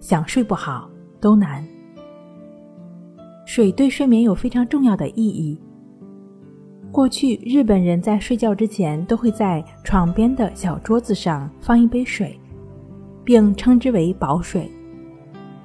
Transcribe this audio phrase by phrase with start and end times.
[0.00, 0.90] 想睡不好
[1.20, 1.64] 都难。
[3.46, 5.60] 水对睡眠有非常重要的意义。
[6.90, 12.36] 过去日本人在睡觉之前都会在床边的小桌子上放一杯水，
[13.22, 14.68] 并称之为保水。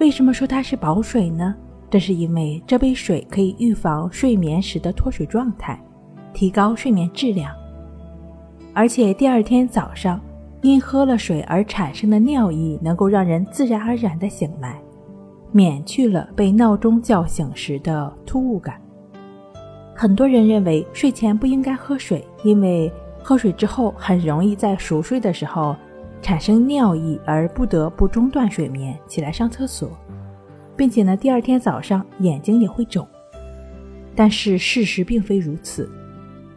[0.00, 1.54] 为什么说它是保水呢？
[1.88, 5.80] 这是因为这杯水可以预防睡眠时的脱水状态，
[6.32, 7.54] 提高睡眠质量，
[8.74, 10.20] 而且第二天早上。
[10.64, 14.80] 因喝了水而产生的尿意，能够让人自然而然地醒来，
[15.52, 18.80] 免去了被闹钟叫醒时的突兀感。
[19.94, 22.90] 很多人认为睡前不应该喝水，因为
[23.22, 25.76] 喝水之后很容易在熟睡的时候
[26.22, 29.90] 产生尿意，而不得不中断睡眠起来上厕所，
[30.74, 33.06] 并且呢，第二天早上眼睛也会肿。
[34.16, 35.90] 但是事实并非如此，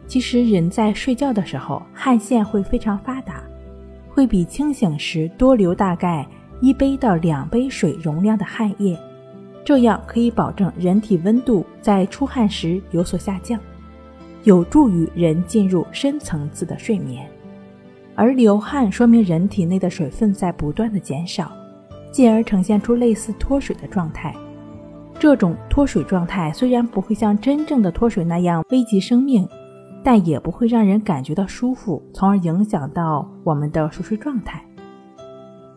[0.06, 3.44] 其实人在睡觉的时候汗腺会非常发达。
[4.18, 6.26] 会比清醒时多流大概
[6.60, 8.98] 一杯到两杯水容量的汗液，
[9.64, 13.60] 这样可以保证人体温度在出汗时有所下降，
[14.42, 17.30] 有助于人进入深层次的睡眠。
[18.16, 21.52] 而流汗说明人体内的水分在不断的减少，
[22.10, 24.34] 进而呈现出类似脱水的状态。
[25.16, 29.48] 这种脱水状态虽然不会像真正的脱水那样危及生命。
[30.08, 34.64] 但也不会让人感觉到舒服，从而影响到我们的熟睡状态。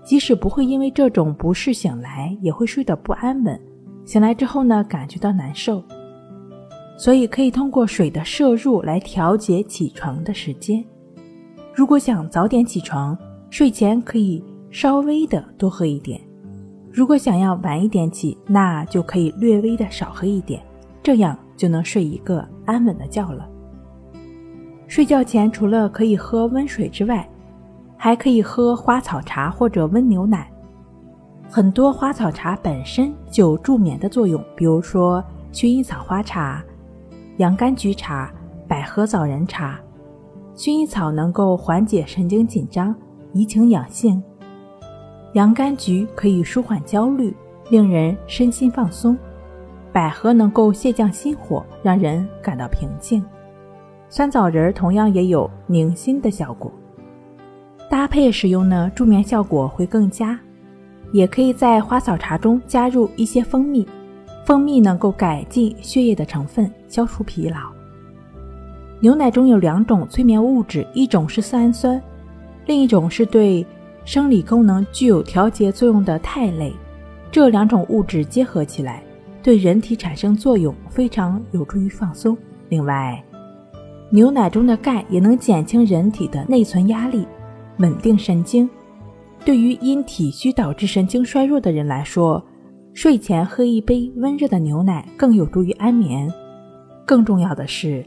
[0.05, 3.59] 即使不会因为这种不适醒来，也会睡得不安稳。
[4.05, 5.83] 醒来之后呢，感觉到难受。
[6.95, 10.81] 所以可以通过水的摄入来调节起床的时间。
[11.75, 13.17] 如果想早点起床，
[13.49, 16.17] 睡前可以稍微的多喝一点；
[16.89, 20.63] 如果想要晚一点起，那就可以略微的少喝一点，
[21.03, 23.45] 这样就能睡一个安稳的觉了。
[24.91, 27.25] 睡觉前除了可以喝温水之外，
[27.95, 30.51] 还可以喝花草茶或者温牛奶。
[31.49, 36.61] 很多花草茶本身就助眠的作用，比如说薰衣草花茶、
[37.37, 38.29] 洋甘菊茶、
[38.67, 39.79] 百合枣仁茶。
[40.57, 42.93] 薰衣草能够缓解神经紧张，
[43.31, 44.21] 怡情养性；
[45.35, 47.33] 洋甘菊可以舒缓焦虑，
[47.69, 49.15] 令人身心放松；
[49.93, 53.23] 百合能够泻降心火，让人感到平静。
[54.13, 56.69] 酸枣仁同样也有宁心的效果，
[57.89, 60.37] 搭配使用呢，助眠效果会更佳。
[61.13, 63.87] 也可以在花草茶中加入一些蜂蜜，
[64.45, 67.57] 蜂蜜能够改进血液的成分，消除疲劳。
[68.99, 72.01] 牛奶中有两种催眠物质，一种是色氨酸，
[72.65, 73.65] 另一种是对
[74.03, 76.73] 生理功能具有调节作用的肽类。
[77.31, 79.01] 这两种物质结合起来，
[79.41, 82.37] 对人体产生作用，非常有助于放松。
[82.67, 83.21] 另外，
[84.13, 87.25] 牛奶中的钙也能减轻人体的内存压力，
[87.77, 88.69] 稳定神经。
[89.45, 92.43] 对于因体虚导致神经衰弱的人来说，
[92.93, 96.29] 睡前喝一杯温热的牛奶更有助于安眠。
[97.05, 98.05] 更重要的是，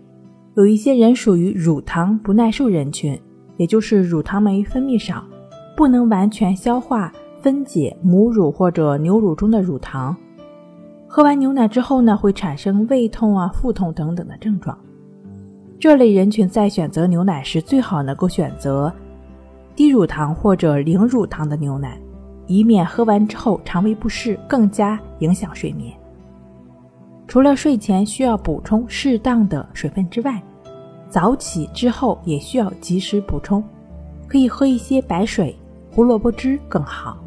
[0.56, 3.18] 有一些人属于乳糖不耐受人群，
[3.56, 5.24] 也就是乳糖酶分泌少，
[5.74, 7.10] 不能完全消化
[7.40, 10.14] 分解母乳或者牛乳中的乳糖。
[11.08, 14.78] 喝完牛奶之后呢，会产生胃痛啊、腹痛等等的症状。
[15.78, 18.92] 这类人群在选择牛奶时，最好能够选择
[19.74, 22.00] 低乳糖或者零乳糖的牛奶，
[22.46, 25.92] 以免喝完之后肠胃不适，更加影响睡眠。
[27.26, 30.42] 除了睡前需要补充适当的水分之外，
[31.08, 33.62] 早起之后也需要及时补充，
[34.26, 35.54] 可以喝一些白水、
[35.92, 37.18] 胡萝卜汁更好，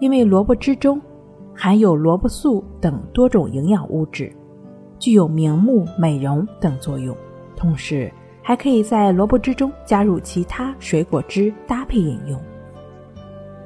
[0.00, 1.00] 因为萝卜汁中
[1.54, 4.32] 含有萝卜素等多种营养物质，
[4.98, 7.14] 具有明目、美容等作用。
[7.58, 8.10] 同时，
[8.40, 12.40] 还可以在萝卜汁中加入其他水果汁搭配饮用。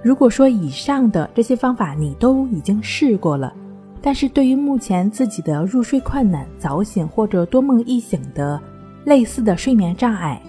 [0.03, 3.55] 如果说以上的这些方法你都已经试过了，
[4.00, 8.61] 但是对于目前自己的入睡困难、早醒或者多梦易醒的
[9.05, 10.43] 类似的睡眠障碍，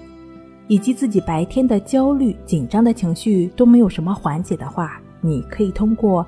[0.67, 6.25] 以及自己白天的焦虑、紧张的情绪都没有什么缓解的话，你可以通过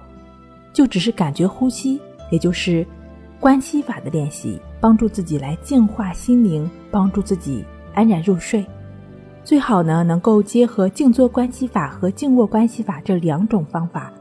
[0.72, 2.86] 就只是感觉呼吸，也就是
[3.40, 4.60] 关系法的练习。
[4.86, 7.66] 帮助自己来净化心灵，帮助自己
[7.96, 8.64] 安然入睡。
[9.44, 14.14] 最好呢，能够结合静坐关系法和静卧关系法这两种方法，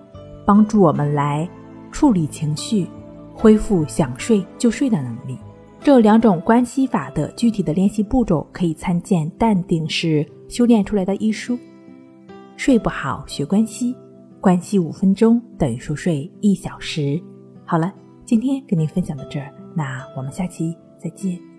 [0.46, 1.46] 帮助我们来
[1.92, 2.86] 处理情绪，
[3.34, 5.36] 恢复想睡就睡的能力。
[5.80, 11.58] 这两种关系法的具体的练习步骤，可以参见《淡定是修炼出来的》一书。
[12.56, 13.94] 睡不好学关系，
[14.40, 17.22] 关系五分钟等于熟睡一小时。
[17.66, 17.92] 好了，
[18.24, 21.53] 今天跟您分享到这儿，那我们下期再见。